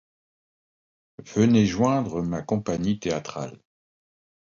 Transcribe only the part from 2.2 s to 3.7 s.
ma compagnie théâtrale.